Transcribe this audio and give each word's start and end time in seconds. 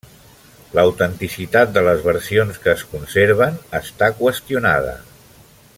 L'autenticitat 0.77 1.75
de 1.75 1.83
les 1.89 2.01
versions 2.07 2.59
que 2.63 2.73
es 2.79 2.83
conserven 2.95 3.61
està 3.81 4.11
qüestionada. 4.23 4.97